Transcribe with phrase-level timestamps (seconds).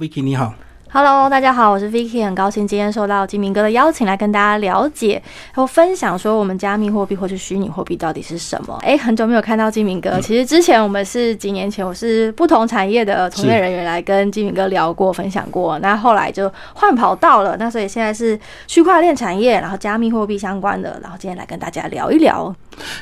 [0.00, 0.52] Vicky 你好
[0.90, 8.76] ，Hello，大家好，我是 Vicky，很高兴今天受到金明哥的邀请来跟大家了解和分享说我们加密货币或是虚拟货币到底是什么。
[8.82, 18.36] 哎，很久没有看到金明哥，其实之前我们是几年前，我是不同产业的从业人员来跟金明哥聊过、分享过，那后来就换跑道了，那所以现在是
[18.66, 22.52] 区块链产业，然后加密货币相关的，然后今天来跟大家聊一聊。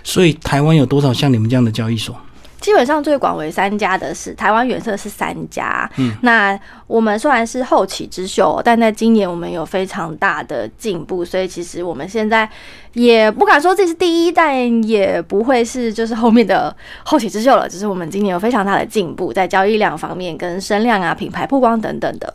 [0.04, 2.14] 所以台湾有多少像你们这样的交易所？
[2.62, 12.48] 基本上最广为三家的是台湾远色是三家，嗯，那我们虽然是后起之秀，但在今年我们有非常大的进步，所以其实我们现在
[12.92, 17.68] 也不敢说自己是第一，但也不会是就是后面的后起之秀了。
[17.68, 22.32] 只是我们今年有非常大的进步，在交易量方面、跟声量啊、品牌曝光等等的。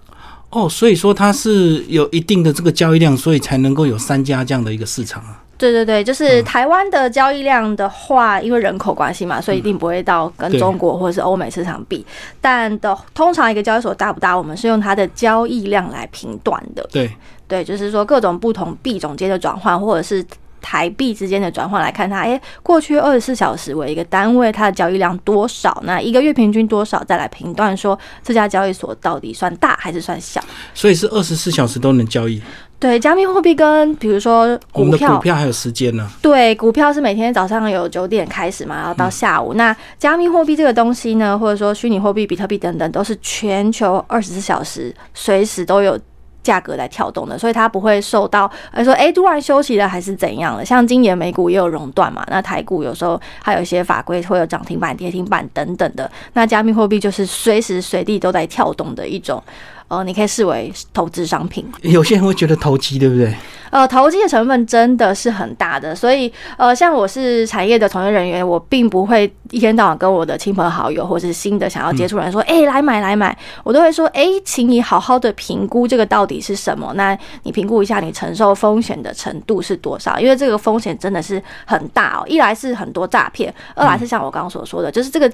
[0.50, 5.44] 哦，所以说它是有一定的这个交易量，所以才能够有三家这样的一个市场啊。
[5.58, 12.06] 对对对，就是台湾的交易量的话，因为人口关系嘛，所以一定不会到跟中国或者是欧美市场比。
[12.40, 16.88] 但的通常一个交易所大不大，我们是用它的交易量来评断的。
[16.92, 17.12] 对
[17.48, 20.24] 对，就是说各种不同币种间的转换，或者是
[20.62, 25.82] 台币之间的转换来看它，哎，过去二十四小时为一个单位，它的交易量多少？
[25.86, 27.04] 那一个月平均多少？
[27.06, 30.40] 再来评断说这家交易所到底算大还是算小？
[30.74, 32.42] 所以是二十四小时都能交易。
[32.80, 36.08] 对，加密货币跟比如说股票，股票还有时间呢。
[36.22, 39.56] 对，股票是每天早上有九点开始嘛，然后到下午。
[39.56, 46.00] 那加密货币这个东西呢，或者说虚拟货币、比特币等等，都是全球二十四小时随时都有
[46.44, 50.64] 价格在跳动的，所以它不会受到，而说哎突然休息了还是怎样了。
[50.64, 56.10] 像今年美股也有熔断嘛，那台股有时候还有一些法规会有涨停板、跌停板等等的。
[56.34, 59.44] 那加密货币就是随时随地都在跳动的一种。
[59.88, 61.66] 呃，你可以视为投资商品。
[61.82, 63.34] 有些人会觉得投机，对不对？
[63.70, 82.24] 呃，投机的成分真的是很大的，所以呃，像我是产业的从业人员，我并不会一天到晚跟我的亲朋好友或者是新的想要接触人说，哎，来买来买，我都会说，哎，请你好好的评估这个到底是什么，那你评估一下你承受风险的程度是多少，因为这个风险真的是很大哦。
[82.26, 85.30] 一来是很多诈骗，二来是像我刚刚所说的，就是这个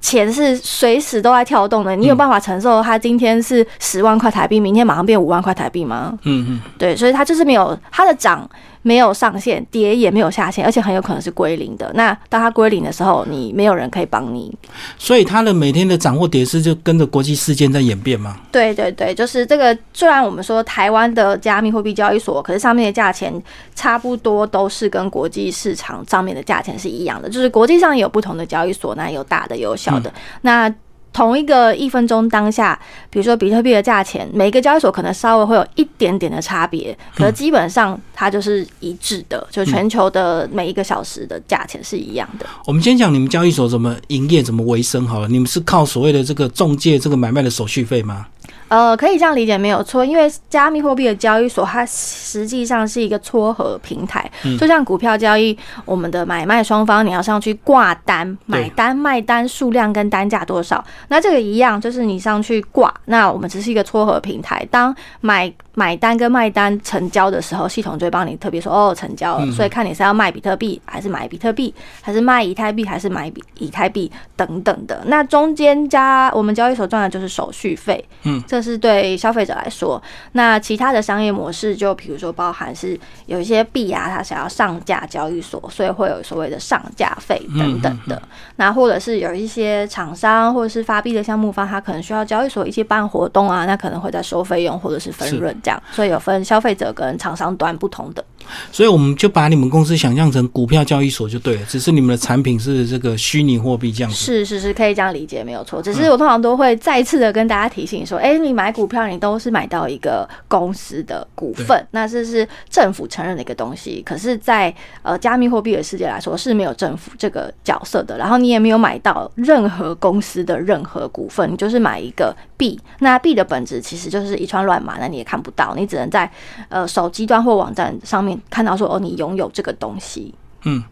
[0.00, 6.18] 钱是随时都在跳动的，你有办法承受它今天是十万块台币，明天马上变五万块台币吗？
[6.22, 7.78] 嗯嗯，对，所以它就是没有。
[7.90, 8.48] 它的涨
[8.82, 11.90] 没有上限，跌也没有下限，而且很有可能是归零的。
[11.94, 14.54] 那当它归零的时候，你没有人可以帮你。
[14.98, 18.36] 所以它的每天的涨或跌是就跟着国际事件在演变吗？
[18.52, 19.76] 对对对，就是这个。
[19.92, 23.42] 虽然我们说台湾的加密货币交易所，可是上面的价钱
[23.74, 27.28] 差不多都是跟国际市场上面的价钱是一样的。
[27.28, 30.12] 就是国际上也有不同的交易所，那有大的有小的。
[30.42, 30.72] 那
[31.16, 32.78] 同一个一分钟当下，
[33.08, 42.44] 比如说比特币的价钱，每个交易所可能稍微会有一点点的差别，可是基本上它就是一致的，就全球的每一个小时的价钱是一样的。
[42.66, 48.26] 我们先讲你们交易所怎么营业、怎么维生好了，你们是靠所谓的这个中介、这个买卖的手续费吗？
[48.68, 65.52] 呃，可以这样理解没有错，因为加密货币的交易所它实际上是一个撮合平台，就像股票交易，我们的买卖双方你要上去挂单、买单、卖单数量跟单价多少，那这个一样，就是你上去挂，那我们只是一个撮合平台，当买。
[65.78, 69.52] 买单跟卖单成交的时候，系统就会帮你特别说哦，成交了。
[69.52, 75.02] 所以看你是要卖比特币，还是买比特币，还是卖以太币，还是买比以太币等等的。
[75.04, 80.02] 那中间加我们交易所赚的就是手续费，嗯，这是对消费者来说。
[80.32, 88.22] 那其他的商业模式，就比如说包含是有一些币啊，它想要上架交易所，所以会有所谓的上架费等等的。
[88.56, 95.54] 那或者是有一些厂商或者是发币的项目方，他可能需要交易所一些办活动啊，那可能会在收费用或者是分润。
[95.66, 98.24] 这样，所以有分消费者跟厂商端不同的。
[98.72, 104.16] 所以我们就把你们公司想象成股票交易所就对了，只是你们的产品是这个虚拟货币这样子。
[104.16, 105.80] 是是是，可以这样理解，没有错。
[105.82, 114.02] 只是我通常都会再次的跟大家提醒说，哎，你买股票，你都是买到一个公司的股份，那这是政府承认的一个东西。
[114.04, 118.16] 可是，在呃加密货币的世界来说，是没有政府这个角色的。
[118.18, 122.78] 然后你也没有买到任何公司的任何股份，你就是买一个币。
[123.00, 126.30] 那币的本质其实就是一串乱码，那你也看不到，你只能在
[126.68, 128.35] 呃手机端或网站上面。
[128.50, 130.34] 看到说哦，你拥有这个东西。
[130.68, 130.82] 嗯，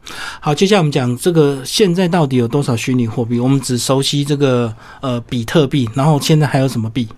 [0.40, 3.40] 好，接下来我们讲这个现在到底有多少虚拟货币？
[3.40, 7.08] 我们只熟悉这个呃比特币，然后现在还有什么币？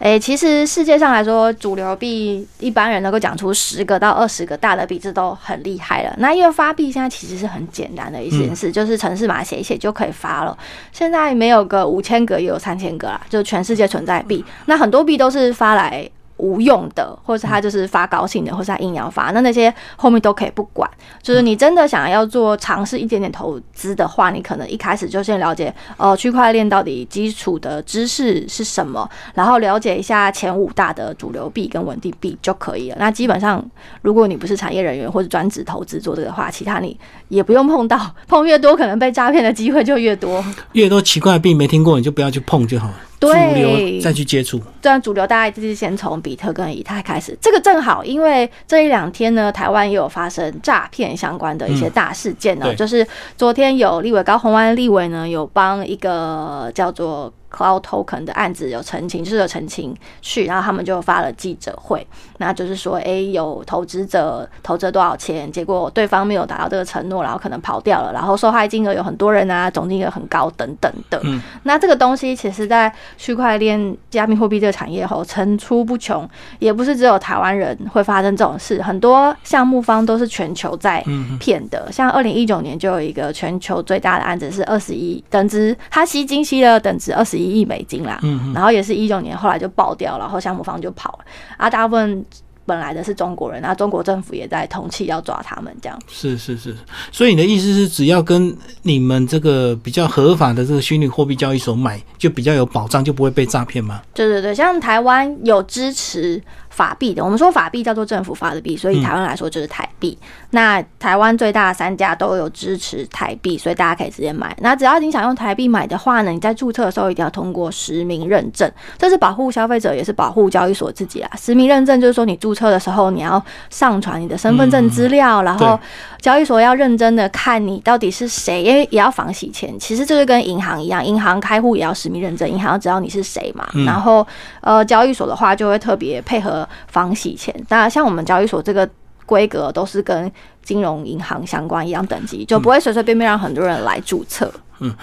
[0.00, 6.12] 哎，其实世界上来说，主流币一般人能够讲出十个到二十个大的币，这都很厉害了。
[6.18, 10.56] 那因为发币现在其实是很简单的一件事，就是城市码写一写就可以发了。
[10.90, 14.44] 现在没有个五千个，也有三千个啦，就全世界存在币。
[14.64, 16.10] 那很多币都是发来。
[16.40, 20.90] 无用的，或者他就是发高兴的，或是他硬要发，那那些后面都可以不管。
[21.22, 32.96] 就是你真的想要做尝试一点点投资的话，你可能一开始就先了解呃区块链到底基础的知识是什么，然后了解一下前五大的主流币跟稳定币就可以了。
[32.98, 33.62] 那基本上，
[34.02, 36.98] 如果你不是产业人员或者专职投资做这个的话，其他你
[37.28, 40.42] 也不用碰到，碰越多可能被诈骗的机会就越多。
[40.72, 42.94] 越多奇怪的币没听过，你就不要去碰就好了。
[43.20, 47.36] 主流再去接触，这样主流大概就是先从比特跟以太开始。
[47.40, 52.74] 这个正好，因为这一两天呢，台湾也有发生诈骗相关的一些大事件呢。
[52.74, 53.06] 就是
[53.36, 57.32] 昨天有立委高宏安立委呢，有帮一个叫做。
[57.50, 62.06] Cloud Token 的案子有澄清，就是有澄清去，然后他们就发了记者会，
[62.38, 71.20] 那就是说，哎，有投资者投资多少钱，结果对方没有达到这个承诺，然后可能跑掉了，然后受害金额有很多人啊，总金额很高等等的。
[71.24, 76.28] 嗯，那这个东西其实，在区块链、加密货币这个产业后层出不穷，
[76.60, 81.04] 也不是只有台湾人会发生这种事，很多项目方都是全球在
[81.40, 81.90] 骗的。
[81.90, 87.39] 像二零一九年就有一个全球最大的案子是二十一等值，他吸金吸了等值二十。
[87.40, 91.24] 一亿美金啦，嗯，然后也是一九年，后来就爆掉，然后项目方就跑了，
[91.56, 92.24] 啊，大部分
[92.66, 95.98] 本来的是中国人，那中国政府也在通气要抓他们，这样。
[96.06, 96.76] 是是是，
[97.10, 104.00] 所以你的意思是，只要跟你们这个比较合法的这个虚拟货币交易所买，就比较有保障，就不会被诈骗吗？
[104.14, 106.40] 对对对，像台湾有支持。
[106.70, 110.16] 法币的，我们说法币叫做政府发的币，所以台湾来说就是台币。
[110.50, 114.56] 那台湾最大的三家都有支持台币，所以大家可以直接买。
[114.60, 121.30] 那只要你想用台币买的话呢，你在注册的时候一定要通过实名认证，这是保护消费者，也是保护交易所自己啊。
[121.36, 125.78] 实名认证就是说，你注册的时候你要上传你的身份证资料，然后
[126.20, 129.76] 交易所要认真的看你到底是谁，因为也要防洗钱。
[129.78, 133.68] 其实就是跟银行一样，银行开户也要实名认证，银行要知道你是谁嘛。
[133.84, 134.26] 然后
[134.60, 136.59] 呃，交易所的话就会特别配合。
[136.88, 138.88] 防洗钱，那像我们交易所这个
[139.26, 140.30] 规格都是跟
[140.62, 144.52] 金融银行相关一样等级，就不会随随便便让很多人来注册。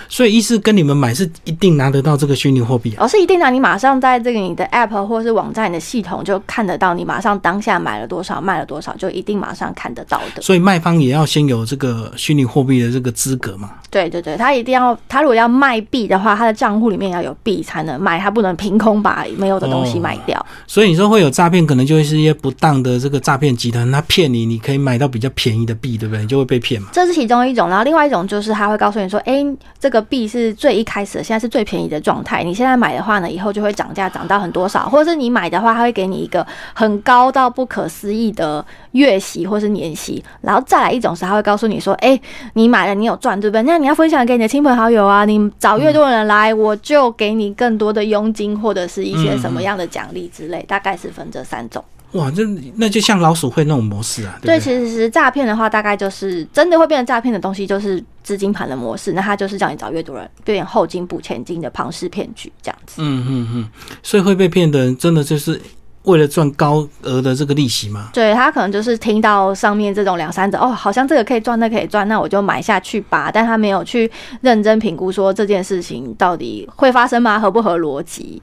[0.09, 10.41] 所以意思跟你们买是一定拿得到这个虚拟货币，哦，是一定拿，你马上在这个你的 App 或是网站、你的系统就看得到，你马上当下买了多少，卖了多少，就一定马上看得到的。
[10.41, 13.71] 所以卖方也要先有这个虚拟货币的这个资格嘛？
[13.89, 20.45] 对对对，他一定要，他如果要卖币的话，他的账户里面要有币才能卖，他不能凭空把没有的东西卖掉。
[20.65, 26.21] 所以你说会有诈骗，可能就会是一些不当的这个诈骗集团，他骗你，你可以买到比较便宜的币，对不对？
[26.21, 26.89] 你就会被骗嘛。
[26.91, 29.45] 这是其中一种，然后另外一种就是他会告诉你说，哎，
[29.80, 30.48] 这个币是。
[30.54, 32.44] 最一开始，现在是最便宜的状态。
[32.44, 40.24] 你现在买的话呢，以后就会涨价，涨到很多少，或者是你买的话，他会给你一个很高到不可思议的月息或是年息。
[40.42, 42.19] 然后再来一种是，他会告诉你说：“哎，
[42.54, 43.62] 你买了，你有赚，对不对？
[43.64, 51.84] 那你要分享给你的亲朋好友啊，你找越多人来，我就给你更多的佣金或者是一些什么样的奖励之类。”大概是分这三种。
[52.13, 52.44] 哇，这
[52.75, 54.39] 那就像老鼠会那种模式啊。
[54.42, 59.12] 对，其实是诈骗的话，大概就是真的会变成诈骗的东西，就是资金盘的模式。
[59.12, 63.01] 那他就是叫你找越多人，有点后金补前金的庞氏骗局这样子。
[63.01, 63.69] 嗯嗯嗯，
[64.01, 65.62] 所以会被骗的人，真的就是
[66.04, 68.09] 为了赚高额的这个利息吗？
[68.13, 73.30] 对他可能就是听到上面这种两三者，哦，好像这个可以赚，那可以赚，那我就买下去吧。
[73.33, 74.09] 但他没有去
[74.39, 77.38] 认真评估说这件事情到底会发生吗？
[77.38, 78.42] 合不合逻辑？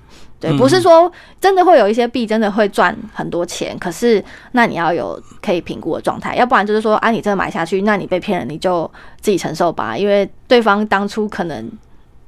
[0.49, 1.11] 对，不是说
[1.41, 11.71] 真的会有一些币真的会赚很多钱，可是那你要有可以评估的状态，要不然就是说啊，你真的买下去，那你被骗了，你就自己承受吧，因为对方当初可能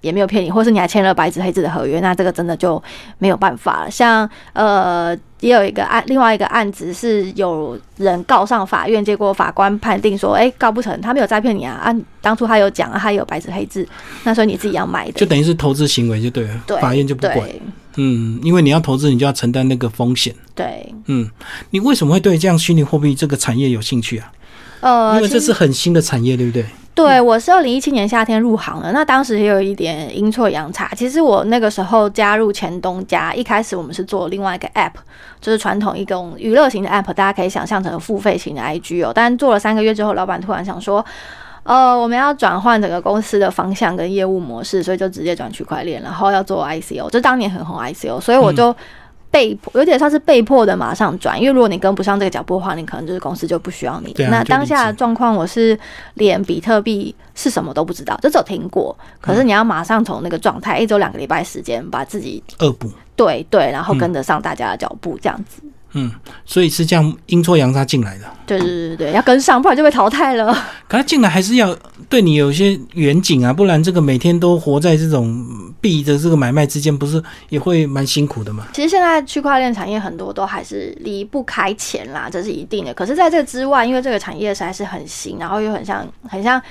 [0.00, 2.82] 也没有骗你，或是你还签了白纸黑字的合约，那这个真的就
[3.18, 3.90] 没有办法了。
[3.90, 13.86] 像呃，也有一个案，另外一个案子是有人告上法院，结果法官判定说，哎，告不成，他没有诈骗你啊，啊，当初他有讲，他有白纸黑字，
[14.22, 17.48] 那所以你自己要买的，就等于是投资行为就对了，法院就不管。
[17.96, 20.34] 嗯，因为你要投资，你就要承担那个风险。
[20.54, 21.28] 对，嗯，
[21.70, 24.32] 你为什么会对这样虚拟货币这个产业有兴趣啊？
[24.80, 26.64] 呃，因为这是很新的产业，对不对？
[26.94, 30.90] 对，我是二零一七年夏天入行的，那当时也有一点阴错阳差。
[30.96, 34.92] 其实我那个时候加入前东家，一开始我们是做另外一个 App，
[35.40, 39.12] 就是传统一种娱乐型的 App，大家可以想象成付费型的 IG 哦。
[39.14, 41.04] 但做了三个月之后，老板突然想说。
[41.66, 48.74] 呃，我们要转换整个公司的方向跟业务模式，所以就直接转区块链，然后要做 ICO，就当年很红 ICO，所以我就
[49.30, 54.14] 被迫有点像是被迫的马上转，因为如果你跟不上这个脚步的话，你可能就是公司就不需要你。
[54.30, 55.78] 那当下的状况，我是
[56.14, 58.96] 连比特币是什么都不知道，就只有听过。
[59.20, 65.60] 可是你要马上从那个状态，一周两个礼拜时间把自己恶补，对对，然后跟得上大家的脚步，这样子。
[65.64, 65.70] 嗯，
[66.44, 68.24] 所以是这样阴错阳差进来的。
[68.46, 70.52] 对对对对，要跟上，不然就被淘汰了。
[70.86, 71.76] 可他进来还是要
[72.08, 75.44] 对你有一些远景啊，不然这个每天都活在这种
[75.80, 78.66] 币的这个买卖之间，不是也会蛮辛苦的吗？
[78.72, 82.94] 其实现在区块链产业很多都还是离不开钱啦，这是一定的。
[82.94, 86.62] 可是在这之外，因为这个产业实在是很新，然后又很像很像。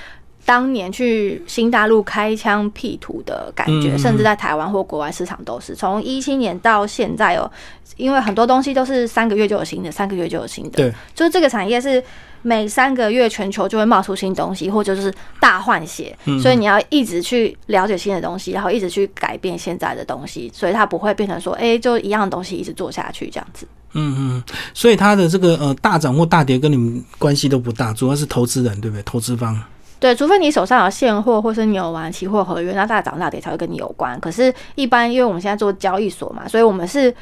[0.46, 5.74] 当年去新大陆开疆辟土的感觉，甚至在台湾或国外市场都是。
[5.74, 7.52] 从一七年到现在哦，
[7.98, 10.78] 因为很多东西都是三个月就有新的，三个月就有新的。
[10.78, 12.02] 对，就是这个产业是
[12.44, 16.16] 每三个月全球就会冒出新东西，或者是大换血。
[16.40, 23.68] 所以你要一直去了解新的东西，然后一直去改变现在的东西，所以它不会变成说，哎，就一样的东西一直做下去这样子。
[23.94, 24.44] 嗯嗯，
[24.76, 29.02] 所以它的这个呃大涨或大跌跟你们关系都不大，主要是投资人对不对？
[29.02, 29.60] 投资方。
[30.00, 34.20] 对，除非你手上有现货，或是你有玩期货合约，那大涨大跌才会跟你有关。
[34.20, 37.14] 可是，一般因为我们现在做交易所嘛，所以我们是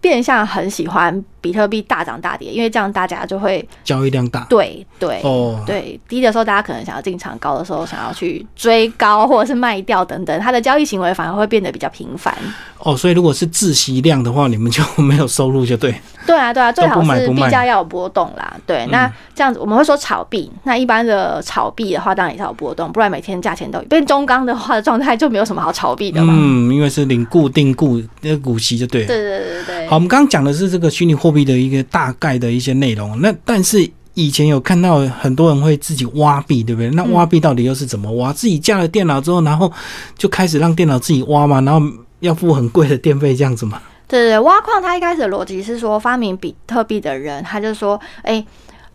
[0.00, 1.24] 变相很喜欢。
[1.38, 4.44] 比特币大涨大跌，因为这样大家就会交易量大。
[4.48, 12.36] 对对哦，对低的时候大家可能想要进场，高的时候想要去追高或者是卖掉等等，它的交易行为反而会变得比较频繁。
[12.78, 15.94] 哦，所以如果是自息量的话，你们就没有收入就对。
[16.26, 18.56] 对啊对啊，最好是币价要有波动啦。
[18.66, 20.50] 对，那这样子我们会说炒币。
[20.64, 26.34] 那一般的炒币的话，当然也是有波动，不然每天价钱都变中钢的话的状态就没有什么好炒币的嘛。
[26.36, 29.06] 嗯，因为是领固定股那个股息就对。
[29.06, 29.85] 对对对对。
[29.88, 31.44] 好，我们刚刚讲的是这个虚拟货币。
[31.44, 36.90] 的一个大概的一些内容，那但是以前有看到很多人会自己挖币，对不对？
[36.90, 38.32] 那挖币到底又是怎么挖？
[38.32, 39.72] 自己架了电脑之后，然后
[40.18, 41.80] 就开始让电脑自己挖嘛，然后
[42.18, 43.80] 要付很贵的电费这样子嘛？
[44.08, 48.44] 对对对，挖矿它一开始的逻辑是说，发明比特币的人他就说，哎，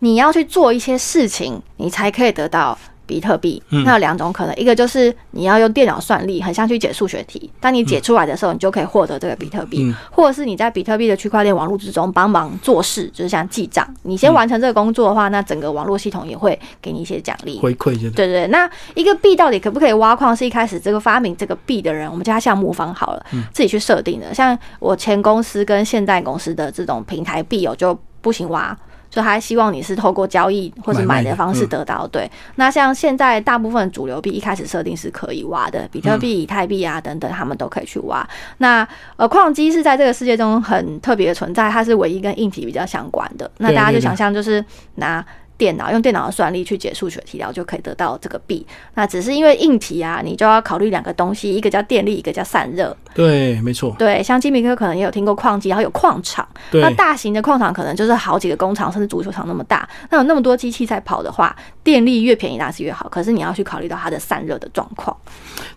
[0.00, 2.78] 你要去做一些事情，你才可以得到。
[3.06, 13.86] 比特币，那有两种可能，一个就是你要用电脑算力，很像去解数学题，当你解出来的时候，你就可以获得这个比特币；或者是你在比特币的区块链网络之中帮忙做事，就是像记账。
[14.02, 17.92] 你先完成这个工作的话，那整个网络系统也会给你一些奖励回馈。
[18.12, 24.32] 对对，那一个币到底可不可以挖矿，是一开始这个发明这个币的人，我们叫他项目方好了，自己去设定的。
[24.32, 28.76] 像我前公司跟现在公司的这种平台币哦，就不行挖。
[29.12, 32.28] 就他希望你是透过交易或者买的方式得到，对。
[32.54, 38.26] 那像现在大部分主流币一开始设定是可以挖的，比特币、以太币啊等等，他们都可以去挖。
[38.56, 43.50] 那呃，矿机是在这个世界中很特别的存在，它是唯一跟硬体比较相关的。
[43.58, 44.64] 那大家就想象就是
[44.94, 45.22] 拿。
[45.62, 48.66] 电脑用电脑的算力去解数学题，然后就可以得到这个 B。
[48.94, 52.96] 那只是因为硬体啊，你就要考虑两个东西，一个叫电力，一个叫散热。
[53.14, 53.94] 对，没错。
[53.96, 56.44] 对，像金明哥可能也有听过矿机，然后有矿场。
[56.72, 59.88] 那大型的矿场可能就是好几个工厂，甚至足球场那么大。
[60.10, 63.08] 那有那么多机器在跑的话，电力越便宜当然是越好。
[63.08, 65.16] 可是你要去考虑到它的散热的状况。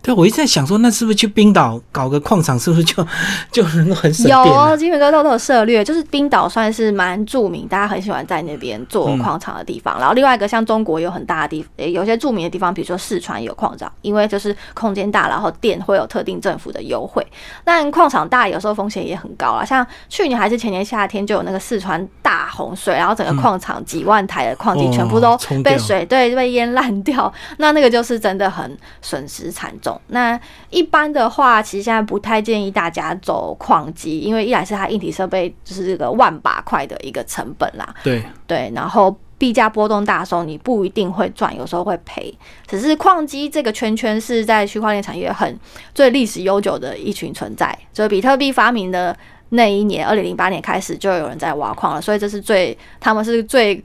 [0.02, 3.06] 对，我一直在想说，那是不是去冰岛搞个矿场，是不是就
[3.52, 4.36] 就能够很省电？
[4.48, 9.76] 有金明哥都都有涉略，就是冰岛算是蛮著名，大家很喜欢在那边做矿场的地。
[9.76, 17.22] 地方，然后另外一个像中国有很大的地，有些著名的地方，比如说四川有矿场，因为就是空间大，然后电会有特定政府的优惠。
[17.66, 30.02] 但矿场大有时候风险也很高啊，像去年还是前年夏天就有那个四川大洪水，然后整个矿场几万台的矿机全部都被水对被淹烂掉，那那个就是真的很损失惨重。
[30.08, 30.40] 那
[30.72, 39.16] 一般的话，其实现在不太建议大家走矿机，因为一来是它硬体设备就是这个万把块的一个成本啦，对对，然后。
[39.38, 42.34] 币价波动大的时候，你不一定会赚，有时候会赔。
[42.66, 45.60] 只是矿机这个圈圈是在区块链产业很
[45.94, 47.78] 最历史悠久的一群存在。
[47.92, 49.16] 就比特币发明的
[49.50, 53.84] 那一年，二零零八年开始就有人在挖矿了，所以这是最他们是最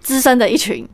[0.00, 0.86] 资深的一群。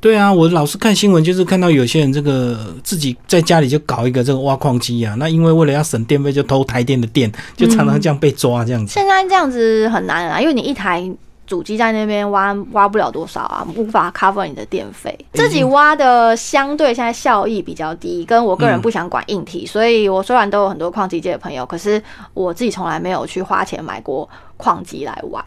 [0.00, 8.92] 对啊，我老是看新闻，就是看到有些人这个自己在家里就搞一个这个挖矿机啊，那因为为了要省电费，就偷台电的电，就常常这样被抓这样子。
[8.92, 11.10] 现在这样子很难啊，因为你一台。
[11.46, 15.12] 主机在那边挖挖不了多少啊，无法 cover 你的电费。
[15.32, 22.00] 自己挖的相对现在效益比较低，跟我个人不想管硬体，所以我虽然都有很多矿机界的朋友，可是
[22.34, 25.44] 我自己从来没有去花钱买过矿机来玩。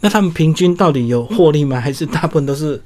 [0.00, 1.80] 那他们平均到底有获利吗？
[1.80, 2.82] 还是大部分都是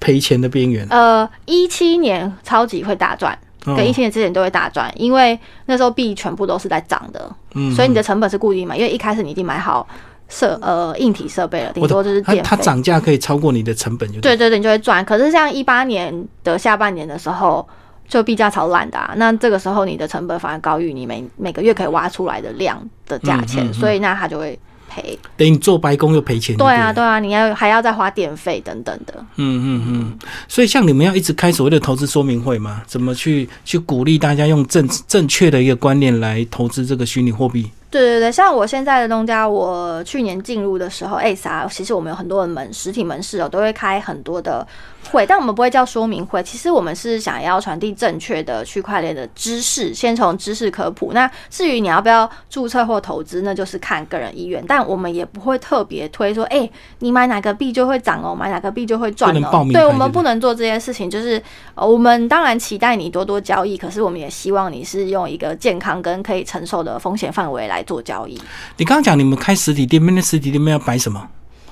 [0.00, 0.86] 赔钱的边缘？
[0.90, 9.86] 呃，一七年超级会大赚，跟一七年之前都会大赚，因为那时候币全部都是在涨的，嗯所以你的成本是固定嘛，因为一开始你一定买好。
[10.32, 15.04] 设呃硬体设备了，顶多就是电它它涨价可以超过你的成本，就对对对，你就会赚。
[15.04, 17.68] 可是像一八年的下半年的时候，
[18.06, 24.56] 就币价超烂的，啊，那这个时候你的成本反而高于你每每个月可以挖出来的量的价钱，所以那它就会
[24.90, 25.16] 赔。
[25.36, 26.56] 等于做白工又赔钱。
[26.56, 29.14] 对啊对啊，你要还要再花电费等等的。
[29.36, 30.18] 嗯嗯嗯。
[30.48, 32.82] 所以像你们要一直开所谓的投资说明会吗？
[32.86, 37.70] 怎么去去鼓励大家用正正确的一个观念来投资这个虚拟货币？
[37.90, 44.64] 对对对，像我现在的东家，我去年进入的时候，哎啥，其实我们有很多的门实体门市哦，都会开很多的
[45.10, 46.40] 会，但我们不会叫说明会。
[46.44, 51.12] 其实我们是想要传递正确的区块链的知识，先从知识科普。
[51.12, 54.64] 那至于你要不要注册或投资，那就是看个人意愿。
[54.68, 56.70] 但我们也不会特别推说，哎，
[57.00, 59.66] 你买哪个币就会涨哦，买哪个币就会赚哦。
[59.72, 61.10] 对，我们不能做这件事情。
[61.10, 61.42] 就是
[61.74, 67.79] 我们当然期待你多多交易，可是我们也希望你是用一个健康跟可以承受的风险范围来。
[67.82, 68.40] 做交易，
[68.76, 71.28] 你刚刚讲你们开实体店面，那实体店面要摆什么？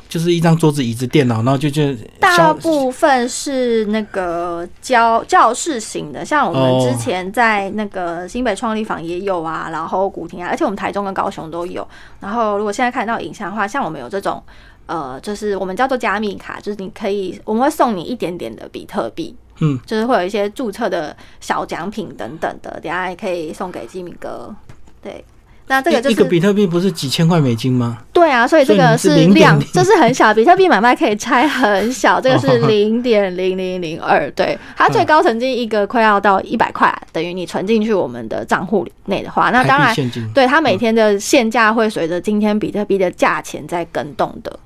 [0.09, 11.87] 就是一张桌子、椅子、电脑，然后就就大部分是那个教教室型的，像我们之前在那个新北创立坊也有啊，然后古亭啊，而且我们台中跟高雄都有。
[12.21, 14.43] 然后如果现在看到影像的话，像我们有这种
[14.87, 24.57] 呃，就是我们叫做加密卡，就是你可以我们会送你一点点的比特币，嗯，就是会有一些注册的小奖品等等的，等下也可以送给基米哥，
[25.03, 25.23] 对。
[25.69, 27.99] 那这个就是一个比特币不是几千块美金吗？
[28.13, 30.35] 对啊，所以这个是量，这是很小。
[30.35, 34.31] 比特币买卖可以拆很小，这个是 零点零零零二。
[34.33, 39.95] 对，它最高曾经一个快要到一百块，等于你存进去我们的账户里内的话，那当然，
[40.35, 44.59] 对它每天的现价会随着今天比特币的价钱在跟动的。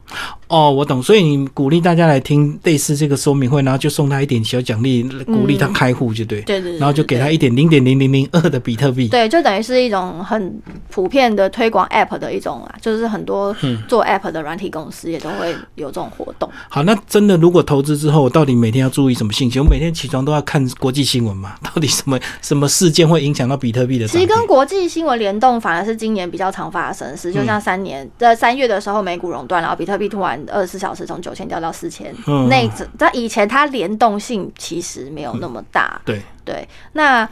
[0.49, 13.57] 哦，我懂，所以你鼓励大家来听类似这个说明会，然后就送他一点小奖励，鼓励他开户，就对，对对，然后就给他一点零点零零零二的比特币，对，就等于是一种很普遍的推广 App 的一种啊，就是很多
[13.88, 16.47] 做 App 的软体公司也都会有这种活动。
[16.69, 19.59] 好，那真的如果投资之后，我到底每天要注意什么信息？
[19.59, 21.54] 我每天起床都要看国际新闻嘛？
[21.64, 24.07] 到底什么什么事件会影响到比特币的？
[24.07, 30.32] 其实跟国际新闻联动，反而是今年比较常发生的事，就像三年在三月的时候美股熔断，然后比特币突然。
[30.50, 32.14] 二十四小时从九千掉到四千，
[32.49, 32.68] 那
[32.99, 36.00] 在以前它联动性其实没有那么大。
[36.04, 37.28] 对对，那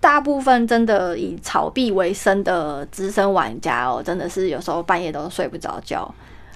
[0.00, 6.14] 大部分真的以炒币为生的资深玩家哦，真的是有时候半夜都睡不着觉。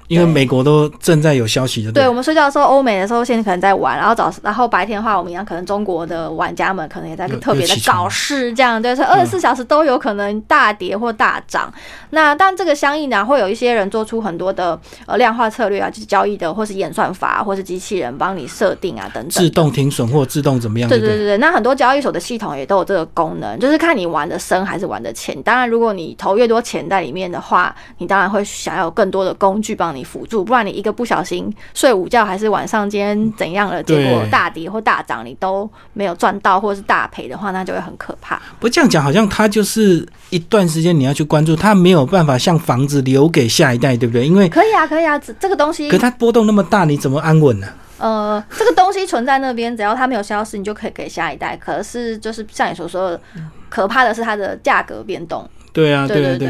[0.08, 11.72] 因为美国都正在有消息的，对我们睡觉的时候，欧美的时候现在可能在玩，然后早然后白天的话，我们一样可能中国的玩家们可能也在特别的搞事，这样对，所以二十四小时都有可能大跌或大涨。
[12.10, 20.88] 那但这个相应的会有一些人做出很多的呃量化策略啊，就是交易的或是演算法，或是机器人帮你设定啊等等，自动停损或自动怎么样？
[20.88, 25.40] 对对对对，那很多交易所的系统也都有这个功能，就是看你玩的深还是玩的浅。
[25.42, 38.40] 当然，如果你投越多钱在里面的话，你当然会想要有更多的工具帮你辅助，不然你一个不小心睡午觉，还是晚上今天怎样了，结果大跌或大涨，你都没有赚到，或是大赔的话，那就会很可怕。
[38.58, 44.26] 不这样讲，好像它就是一段时间你要去关注，它没有办法像房子留给下一代，对不对？
[44.26, 47.66] 因为可以啊，可以啊，这个东西，可它波动那么大，你怎么安稳呢？
[47.98, 51.56] 呃，这个东西存在那边，只要它没有消失，你就可以给下一代。
[51.56, 53.20] 可是就是像你所说的，
[53.68, 55.48] 可怕的是它的价格变动。
[55.72, 56.48] 对啊，对对对。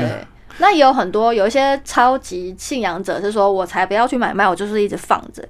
[0.58, 5.42] 那也有很多有一些超级信仰者是说，我才不要去买卖，我就是一直放着，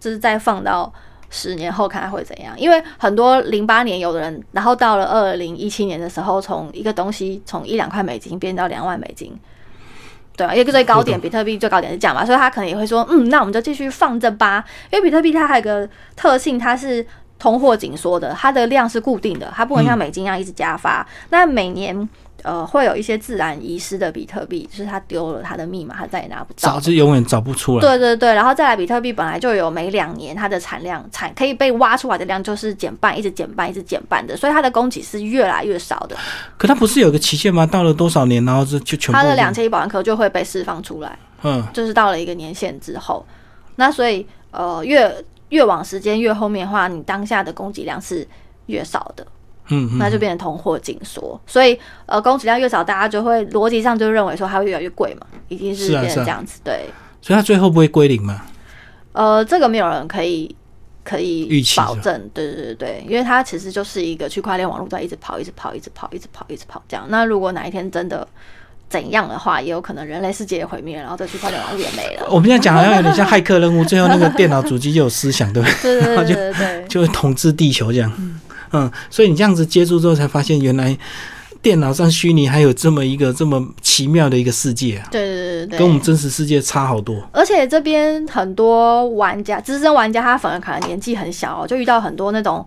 [0.00, 0.90] 就是再放到
[1.28, 2.58] 十年后看它会怎样。
[2.58, 9.38] 因为很多零八年有的人，然后到了二零一七年的时候，从一个东西从一两块美金变到两万美金，
[10.36, 14.64] 对啊，一个最高点，比特币最高点是这样嘛，所以他可能也会说，嗯，那我们就继续放着吧。
[14.90, 17.06] 因为比特币它还有个特性，它是
[17.38, 21.06] 通货紧缩的，它的量是固定的，它不能像美金一样一直加发。
[21.28, 22.08] 那每年。
[22.46, 27.80] 呃，会有一些自然遗失的比特币，就是他丢了他的密码，他再也拿不到，找就永远找不出来。
[27.80, 36.16] 对对对，然后再来，比特币本来就有每两年它的产量产可以被挖出来的量就是减半，一直减半，一直减半的，所以它的供给是越来越少的。
[36.56, 37.66] 可它不是有个期限吗？
[37.66, 41.18] 到了多少年，然后就就全部它的两千亿保安壳就会被释放出来。
[41.42, 43.26] 嗯，就是到了一个年限之后，
[43.74, 45.12] 那所以呃，越
[45.48, 48.26] 越往时间越后面的话，你当下的供给量是
[48.66, 49.26] 越少的。
[49.68, 56.86] 嗯，那就变成通货紧缩，所以呃，供给量越少，大家就会逻辑上就认为说它会越来越贵嘛，一定是变成这样子，对。
[57.22, 58.42] 所以它最后不会归零吗？
[59.12, 60.54] 呃，这个没有人可以
[61.02, 67.06] 可以保证，对对对对，因为它其实就是一个区块链网络在一直跑，一直跑，一直跑，一直跑，一直跑这样。
[67.08, 68.26] 那如果哪一天真的
[68.88, 72.28] 怎样的话，也有可能人类世界毁灭，然后这区块链网络也没了。
[72.30, 76.00] 我们现在讲好像有点像骇客任务， 最后那个电脑主机就有思想，对不对？
[76.00, 78.12] 对对对对， 就会统治地球这样。
[78.18, 78.38] 嗯，
[79.10, 80.96] 所以你这样子接触之后，才发现原来
[81.62, 85.08] 电脑上虚拟还有这么一个这么奇妙的一个世界啊！
[85.10, 87.16] 对对对对，跟我们真实世界差好多。
[87.32, 92.64] 而且这边很多玩家，资深玩家，他反而可能年纪很小，就遇到很多那种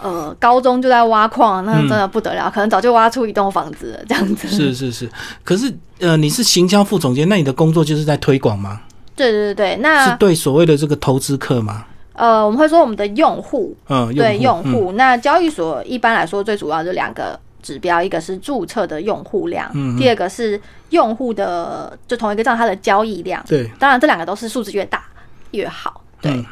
[0.00, 4.48] 呃高中就在挖矿，那真的不得了，可能早就挖出一栋房子了这样子。
[4.48, 5.10] 是是是，
[5.44, 8.80] 可是呃，你是行销副总监，那你的工作就是在推广吗？
[9.14, 11.84] 对对对对，那是对所谓的这个投资客吗？
[12.14, 14.92] 呃，我们会说我们的用户，嗯，对用户。
[14.92, 23.42] 那交易所一般来说最主要就两个指标，一个是注册的用户量，第二个是用户的就同一个账它的交易量。
[23.46, 25.04] 对，当然这两个都是数字越大
[25.52, 26.02] 越好。
[26.20, 26.44] 对。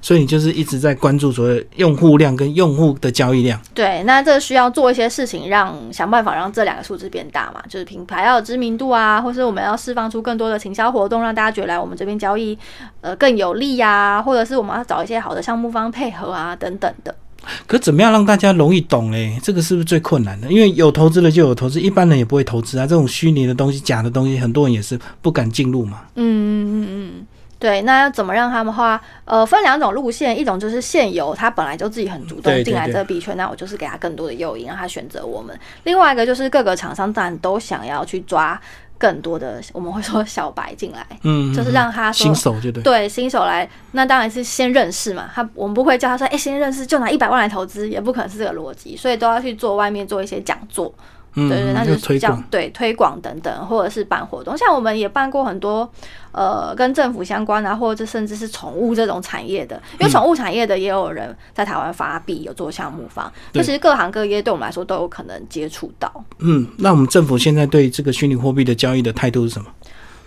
[0.00, 3.60] 所以你就是一直在关注所谓用户量跟用户的交易量。
[3.74, 12.56] 对，那这需要做一些事情，让想办法让这两个数字变大嘛，就是品牌要有知名度啊，或是我们要释放出更多的行销活动，让大家觉得来我们这边交易
[13.00, 17.14] 呃更有利呀，或者是我们要找一些好的项目方配合啊等等的。
[17.66, 19.38] 可怎么样让大家容易懂嘞？
[19.40, 20.50] 这个是不是最困难的？
[20.50, 22.84] 因为有投资的就有投资，一般人也不会投资啊。
[22.84, 26.00] 这种虚拟的东西、假的东西，很多人也是不敢进入嘛。
[26.16, 27.26] 嗯嗯嗯嗯。
[27.58, 29.00] 对，那要怎么让他们话？
[29.24, 35.58] 呃，分两种路线，一种就是现有，他本来就自己很主动进来这个币圈，那我就是给他更多的诱因，让他选择我们。
[35.84, 38.60] 另外一个就是各个厂商当然都想要去抓
[38.98, 45.30] 更多的，我们会说小白进来，嗯，就是让他新手就对，对新手来，那当然是先认识嘛。
[45.34, 50.92] 他我们不会叫他说，哎，先认识就拿一百万来投资，也不可能是这个逻辑，所以都要去做外面做一些讲座。
[51.36, 55.86] 对对，那就是推广，对推广等等，或者是办活动，像我们也办过很多，
[56.32, 66.10] 呃，跟政府相关啊，或者甚至是宠物这种产业的，因为宠物产业的也有人在台湾发币，有做项目方，就其实各行各业对我们来说都有可能接触到。
[66.38, 69.66] 嗯，那我们政府现在对这个虚拟货币的交易的态度是什么？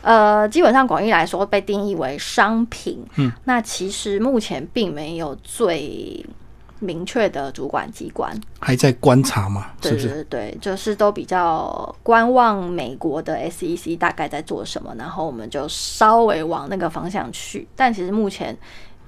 [0.02, 3.04] 呃，基本上广义来说被定义为商品。
[3.16, 6.24] 嗯，那其实目前并没有最。
[6.80, 9.68] 明确的主管机关还在观察嘛？
[9.82, 17.68] 对对对，就是都比较观望美国的 SEC 大概在做什么，然后我们就稍微往那个方向去。
[17.76, 18.58] 但其实目前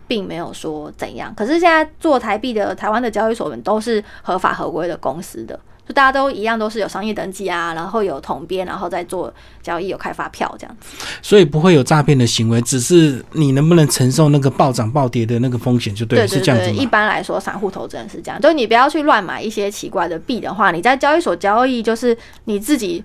[0.08, 1.34] 并没有说怎样。
[1.36, 5.60] 可是现在做台币的台湾的交易所们都是合法合规的公司的。
[5.88, 16.72] 就大家都一样，都是有商业登记啊，然后有统编，然后再做交易，有开发票这样子，所以不会有诈骗的行为，只是你能不能承受那个暴涨暴跌的那个风险就对，是这样子。
[16.72, 22.16] 一般来说，散户投资人是这样，就是你不要去乱买一些奇怪的币的话，你在交易所交易就是
[22.46, 23.04] 你自己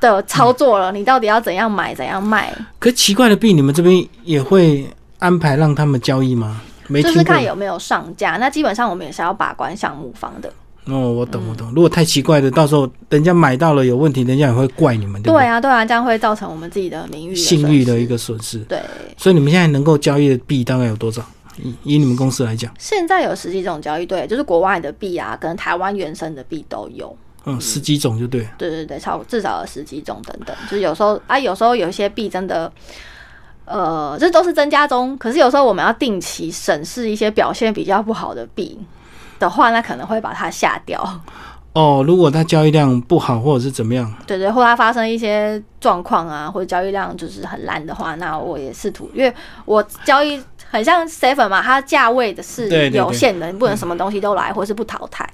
[0.00, 2.54] 的操作了，你到底要怎样买怎样卖。
[2.78, 6.62] 可奇怪的币，你们这边也会安排让他们交易吗？
[6.86, 8.36] 没，就是看有没有上架。
[8.36, 10.52] 那基本上我们也是要把关项目方的。
[10.86, 11.72] 哦，我懂，我懂。
[11.74, 18.58] 如果太奇怪的，到时候人家买到了有问题，人家也会怪你们，对对啊，对啊，这样会造成我们自己的名誉、信誉的一个损失。
[18.60, 18.78] 对，
[19.16, 21.22] 所以你们现在能够交易的币大概有多少？
[21.62, 27.16] 以以你们公司来讲，现在有十几种交易，对，就是国外的币啊，跟台湾原生的币都有。
[27.46, 28.46] 嗯，十几种就对。
[28.58, 30.54] 对对对，超至少有十几种等等。
[30.68, 32.70] 就是有时候啊，有时候有一些币真的，
[33.64, 35.16] 呃，这都是增加中。
[35.16, 38.78] 可是有时候我们要定期审视一些表现比较不好的币。
[39.44, 41.20] 的话，那可能会把它下掉。
[41.74, 44.10] 哦，如果它交易量不好，或者是怎么样？
[44.26, 55.28] 对对，或它发生一些状况啊，或者交易量就是很烂的话，那我也试图，因为我交易很像 seven 嘛，它价位的是有限的，你不能什么东西都来，或是不淘汰。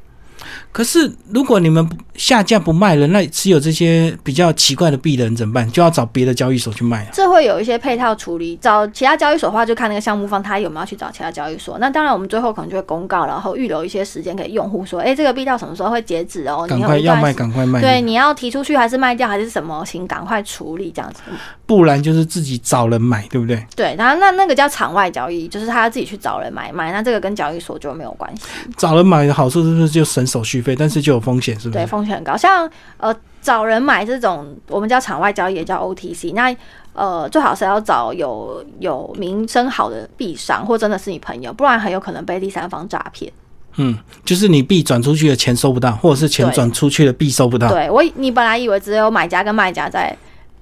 [0.73, 5.71] 可是，如果你们下架不卖了，那持有这些比较奇怪的币的人怎么办？
[5.71, 7.11] 就要找别的交易所去卖了。
[7.13, 11.79] 这会有一些配套处理，找其他交易所的话，就看那个项目方他有没有去找其他交易所。
[11.79, 16.67] 那当然，我们最后可能就会公告，然后预留一些时间给用户说：“哎，这个币到什么时候会截止哦？
[16.69, 17.81] 赶快要卖，赶快卖。
[17.81, 19.85] 对，你要提出去还是卖掉还是什么？
[19.87, 21.21] 请赶快处理这样子。
[21.67, 23.65] 不然就是自己找人买，对不对？
[23.77, 26.93] 对，然后那那个叫场外交易，就是他自己去找人买卖。
[26.93, 28.43] 那这个跟交易所就没有关系。
[28.77, 30.77] 找人买的好处是不是就省手续费？
[30.77, 31.79] 但是就有风险，是不是？
[31.81, 32.37] 对，风险很高。
[32.37, 36.33] 像呃，找人买这种，我们叫场外交易，也叫 OTC。
[36.35, 36.55] 那
[36.93, 43.33] 呃，最好是要找有有名声好的币商，或真的是你朋友，不然很有可能被第三方诈骗。
[43.77, 47.69] 嗯，就是你币转出去的钱收不到，或者是钱转出去的币收不到。
[47.69, 50.15] 对我，你本来以为只有买家跟卖家在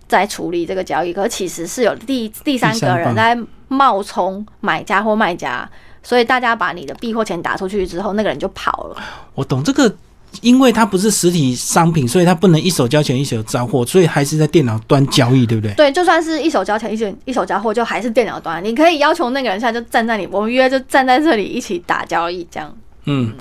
[0.06, 3.36] 在处理这个交易，可其实是有第第三个人在
[3.68, 5.68] 冒充买家或卖家，
[6.02, 8.96] 所以大家把你的币或钱打出去之后，那个人就跑了。
[9.34, 9.94] 我懂这个。
[10.42, 15.72] 因为它不是实体商品，所以它不能一手交钱一手交货，所以还是在电脑端交易，对不对？
[15.74, 18.62] 对，就算是一手交钱一手一手交货，就还是电脑端。
[18.62, 22.70] 你可以要求那个人现在就站在你，我们约就站在这里一起打交易，这样。
[23.06, 23.32] 嗯，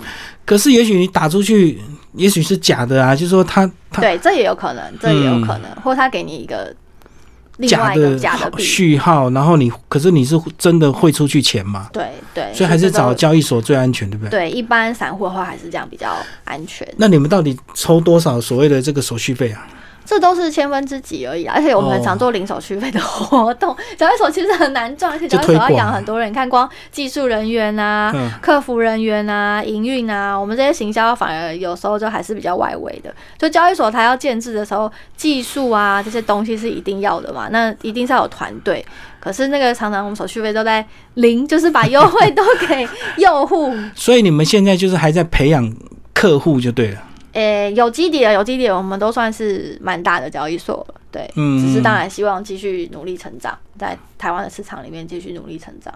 [0.46, 1.78] 可是也许你打出去，
[2.14, 6.74] 也许是假的啊，就是说他他对，这也有可能，这也有可能，或他给你一个。
[7.66, 11.88] 假的假的序号，然后你可是你是真的汇出去钱吗？
[11.92, 14.30] 对对，所以还是找交易所最安全，对不对？
[14.30, 16.86] 对，一般散户的话还是这样比较安全。
[16.96, 19.66] 那你们到底抽多少所谓的这个手续费啊？
[20.08, 23.76] 这都是千分之几而已而且我们很常做零手续费的活动。
[23.98, 26.30] 交易所其实很难赚，而且交易所要养很多人。
[26.30, 33.14] 你看，光技术人员啊、客服人员啊、营运啊，我们这些行销反而有时候就还是比较外围的。
[33.36, 38.82] 就交易所它要建制的时候，技术啊这些东西是一定要的嘛，那一定是要有团队。
[39.20, 40.82] 可是那个常常我们手续费都在
[41.14, 43.74] 零，就是把优惠都给 用户。
[43.94, 45.70] 所以你们现在就是还在培养
[46.14, 47.02] 客户就对了。
[47.32, 50.94] 诶、有基底的，有基底的，我们都算是蛮大的交易所了。
[51.10, 55.92] 对，嗯只是当然希望继续努力成长，在台湾的市场里面继续努力成长。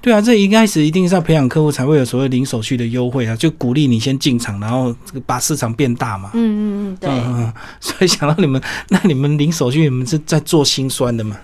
[0.00, 6.30] 对啊，这一开始一定是要培养客户，才会有所谓零手续的优惠啊，就鼓励你先进场，然后这个把市场变大嘛。
[6.34, 6.58] 嗯嗯
[6.92, 11.36] 嗯，对，嗯嗯，所以想到你们，那你们零手续，你们是在做心酸的嘛？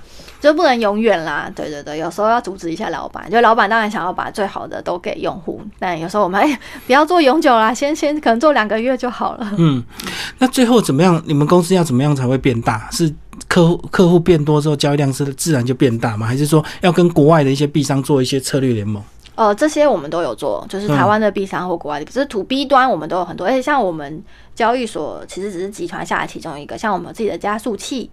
[0.43, 1.49] 就不能永远啦。
[1.55, 9.53] 对对对，有时候要阻止一下老板，就老板当然想要把最好的都给用户，但有时候我们哎、不要做永久啦，先先可能做两个月就好了。
[9.57, 9.83] 嗯，
[10.39, 11.23] 那最后怎么样？
[11.25, 12.89] 你们公司要怎么样才会变大？
[12.91, 13.15] 是
[13.47, 16.27] 客户客户变多之后，交易量是自然就变大吗？
[16.27, 19.01] 还是说要跟国外的一些币商做一些策略联盟？
[19.35, 24.23] 呃，这些我们都有做，就是台湾的 B 商或国外的，可是 to B 端我们都有很多，而且像我们
[24.55, 28.11] 交易所其实只是集团下的其中一个，像我们有自己的加速器，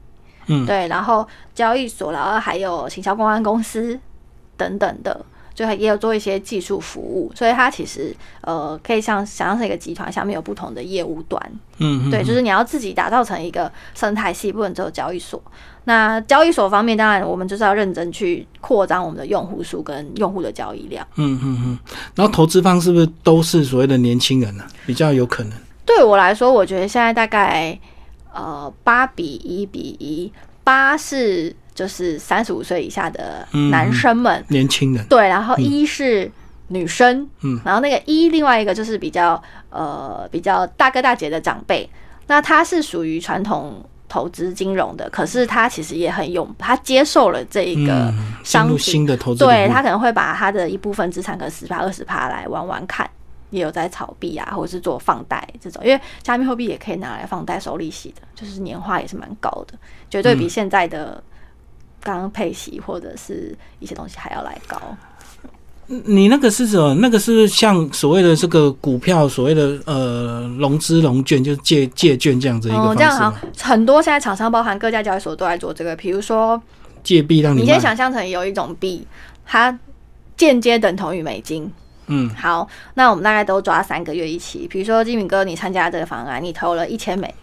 [0.50, 3.98] 嗯对，然后交易所，然后还有行销公关公司
[4.58, 11.42] 等等的，就也有做一些技术服务，所以它其实呃可以像想象成一个集团，下面有不同的业务端，
[11.78, 15.42] 嗯，嗯对，就是你要自己打造成一个生态系，不能只有交易所。
[15.86, 21.08] 那交易所方面，当然我们就是要认真去扩张我们的用户数跟用户的交易量。
[21.16, 21.80] 嗯嗯嗯。
[22.14, 25.54] 然后投资方是不是都是所谓的年轻人呢、比较有可能。
[25.86, 27.76] 对我来说，我觉得现在大概
[28.34, 30.32] 呃八比一比一，
[30.64, 36.32] 八是就是三十五岁以下的男生们，年轻人，对，然后一是
[36.68, 41.90] 女生，嗯，然后那个一另外一个就是比较呃比较大哥大姐的长辈，
[42.28, 43.84] 那他是属于传统。
[44.12, 48.12] 投资金融的，可是他其实也很勇，他接受了这一个
[48.44, 53.08] 商品，新的投资对他可能会把他的一部分资产，可能十趴二十趴来玩玩看，
[53.50, 59.74] 也有在炒币啊，或者是做放贷这种，因为加密货币也可以拿来放贷收利息的，就是年化也是蛮高的，
[60.10, 61.24] 绝对比嗯现在的
[62.02, 64.80] 刚刚配息或者是一些东西还要来高。
[65.88, 66.94] 你那个是什么？
[67.02, 73.36] 那个是像所谓的这个股票，所谓的呃融资融券，就是借借券这样子一个哦，方式吗这样好？
[73.60, 76.62] 很多现在厂商，包含各家交易所都在做这个，比如说
[77.02, 79.08] 借币让你你先想象成有一种币，
[79.48, 79.80] 它
[80.38, 81.72] 间接等同于美金。
[82.10, 84.68] 嗯好，那我们大概都抓三个月一期。
[84.68, 87.34] 比如说金敏哥，你参加这个方案，你投了一千美，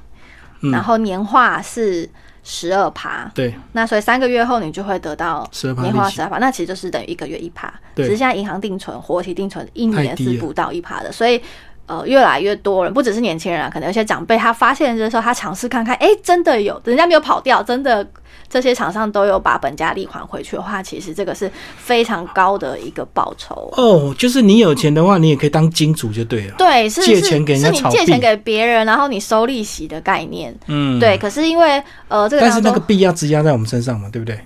[0.61, 2.07] 嗯然后年化是
[2.44, 5.48] 十二趴，对，那所以三个月后你就会得到
[5.83, 7.72] 年化十二趴，那其实就是等于一个月一趴。
[7.94, 11.40] 对只是现在银行定存、活期定存一年是不到一趴的，所以。
[11.87, 18.05] 呃，越来越多人，不只是年轻人啊，可能有些长辈他发现的时候，他尝试看看，哎、真的有，人家没有跑掉，真的
[18.49, 23.72] 这些厂商都有把本加利还回去的话，其实这个是非常高的一个报酬。
[23.77, 26.55] 哦，就是你有钱的话，你也可以当金主就对了。
[26.59, 30.53] 对，是是借钱给人家炒是你借钱给别人，然后你收利息的概念。
[30.66, 31.16] 嗯，对，。
[31.18, 34.37] 可是因为呃，这个但是那个币要质押在我们身上嘛，对不对？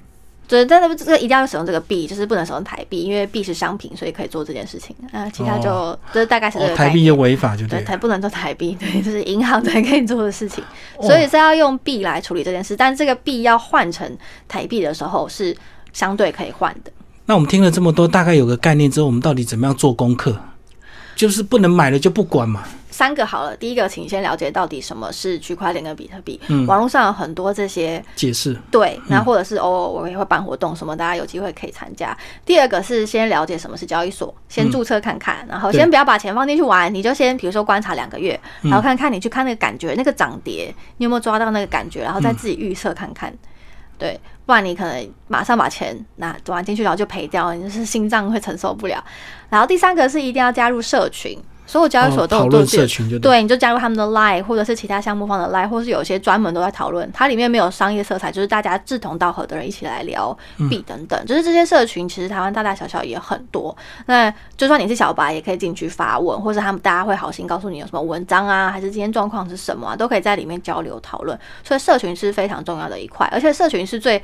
[0.50, 4.96] 对，但是这个一定要使用这个币，就是不能使用台币，因为币是商品，所以可以做这件事情。
[5.12, 6.76] 那其他就、这大概是这哦，个。
[6.76, 7.80] 台币就违法就对。
[7.82, 10.64] 台不能做台币，对，这是银行才可以做的事情，
[10.96, 12.76] 哦所以是要用币来处理这件事。
[12.76, 14.10] 但这个币要换成
[14.48, 15.56] 台币的时候是
[15.92, 16.90] 相对可以换的。
[17.26, 20.36] 那我们听了这么多，大概有个概念之后，我们到底怎么样做功课？
[21.20, 22.62] 就是不能买了就不管嘛。
[22.90, 26.40] 三个好了，第一个，请先了解到底什么是区块链跟比特币。
[26.48, 32.16] 嗯网络上有很多这些解释，对，那或者是哦，我也会办活动什么，大家有机会可以参加。
[32.46, 43.30] 第二个是先了解什么是交易所，先注册看看，然后先不要把钱放进去玩，你就先比如说观察两个月，然后看看你去看那个感觉，那个涨跌，你有没有抓到那个感觉，然后再自己预测看看。
[44.00, 49.04] 对，不然你可能马上把钱拿转进去，然后就赔掉，你就是心脏会承受不了。
[49.50, 51.38] 然后第三个是一定要加入社群，
[51.70, 53.40] 所有交易所都有做自己的社群就对。
[53.40, 60.36] 你就加入他们的 Line，或者是其他项目方的 Line，或是有些专门都在讨论，它里面没有商业色彩，就是大家志同道合的人一起来聊
[60.68, 61.24] 币等等。
[61.26, 63.76] 就是这些社群，其实台湾大大小小也很多。
[64.06, 71.38] 那就算你是小白，也可以进去发问，或者他们大家会好心告诉你有什么文章啊，还是今天状况是什么啊，都可以在里面交流讨论。
[71.62, 74.20] 所以社群是非常重要的一块，而且社群是最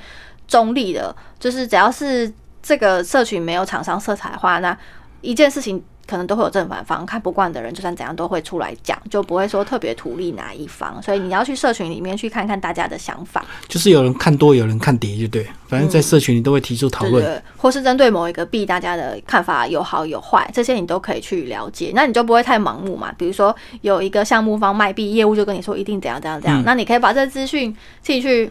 [0.48, 4.76] 中立的，就是只要是这个社群没有厂商色彩的话，那
[5.20, 11.02] 一件事情可能都会有正反方，看不惯的人就算怎样都会出来讲，就不会说特别图利哪一方。
[11.02, 15.46] 所以你要去社群里面去看看大家的想法，就是有人看多，有人看跌，就对。
[15.68, 17.24] 反正在社群里都会提出讨论。
[17.24, 23.12] 对对，或是针对某一个币，大家的看法有好有坏，这些你都可以去了解，那你就不会太盲目嘛。
[23.18, 28.48] 比如说有一个项目方卖币，业务就跟你说一定怎样怎样怎样，嗯那你可以把这资讯自己去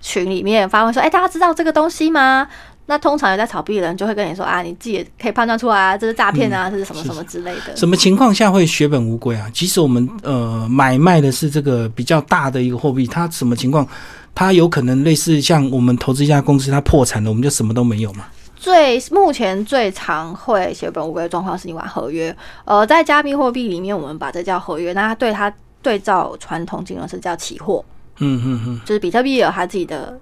[0.00, 2.48] 群里面发问说，哎、大家知道这个东西吗？
[2.90, 7.76] 那通常有在炒币的人就会跟你说啊，你自己也可以判断出来啊，这是诈骗啊，这是什么什么之类的。
[7.76, 9.46] 什么情况下会血本无归啊？
[9.52, 13.86] 即使我们呃买卖的是这个比较大的一个货币，它什么情况？
[14.34, 18.24] 它有可能类似像我们投资一家公司，它破产了，我们就什么都没有嘛？
[18.56, 22.34] 最目前最常会血本无归的状况是你玩合约。
[22.64, 27.84] 呃，在加密货币里面，我们把这叫合约，那它对它对对照传统金融是叫期货，
[28.18, 30.18] 嗯嗯嗯，就是比特币也有它自己的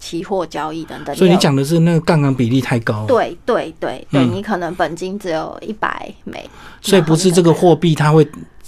[0.00, 1.14] 期货交易等等。
[1.14, 8.26] 所以你讲的是那个杠杆比例太高，对对对对，嗯你可能本金只有一百美，所以不是这个货币它会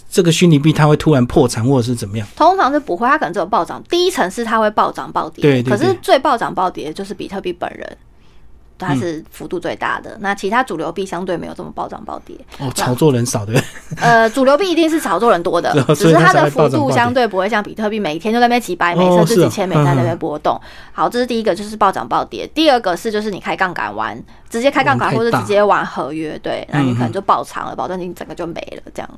[0.09, 2.29] 这个虚拟币它会突然破产或者是怎么样？
[2.37, 3.83] 通常是不会，它可能只有暴涨。
[3.89, 7.97] 第一层是它会暴涨暴跌，对可是最暴涨暴跌的就是比特币本人，
[8.83, 10.17] 它嗯是幅度最大的。
[10.21, 12.37] 那其他主流币相对没有这么暴涨暴跌。
[12.59, 13.53] 哦，炒作人少的，
[14.01, 20.61] 呃，主流币一定是炒作人多的 只是它的幅度相对不会像比特币每天都在那边几百美甚至几千美在那嗯边波动。
[20.93, 22.47] 好，这是第一个，就是暴涨暴跌。
[22.55, 29.11] 第二个是就是你开杠杆玩，直接开杠杆或者直接玩合约，对，那你可嗯能就爆仓了，保证金整个就没了，这样。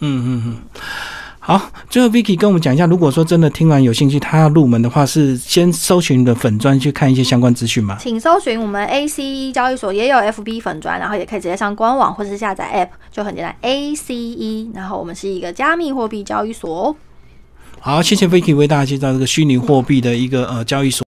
[0.00, 0.56] 嗯嗯嗯。
[1.44, 7.96] 好，最后 Vicky 跟我们讲一下，如果说真的听完有兴趣，他要入门的话，是先搜寻你的粉砖去看一些相关资讯吗？
[7.98, 13.52] 请搜寻我们 ACE 交易所也有 FB 粉砖，然后也可以直接上官网或是下载 App，就很简单。
[13.60, 16.96] ACE，然后我们是一个加密货币交易所哦。
[17.80, 21.00] 好，谢谢 Vicky 为大家介绍这个虚拟货币的一个呃交易所。